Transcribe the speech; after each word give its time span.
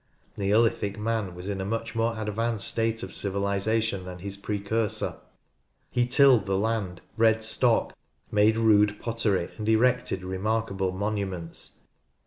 Neolithic 0.35 0.97
man 0.97 1.35
was 1.35 1.47
in 1.47 1.61
a 1.61 1.63
much 1.63 1.93
more 1.93 2.15
advanced 2.19 2.67
state 2.67 3.03
of 3.03 3.13
civilisation 3.13 4.03
than 4.03 4.17
his 4.17 4.35
precursor. 4.35 5.17
He 5.91 6.07
tilled 6.07 6.47
the 6.47 6.57
land, 6.57 7.01
bred 7.15 7.43
stock, 7.43 7.95
made 8.31 8.57
rude 8.57 8.99
pottery, 8.99 9.47
and 9.59 9.69
erected 9.69 10.23
remarkable 10.23 10.91
monuments. 10.91 11.81